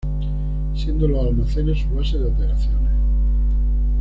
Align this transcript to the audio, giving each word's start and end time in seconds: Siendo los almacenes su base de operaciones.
Siendo 0.73 1.07
los 1.07 1.27
almacenes 1.27 1.77
su 1.77 1.89
base 1.93 2.17
de 2.17 2.25
operaciones. 2.25 2.91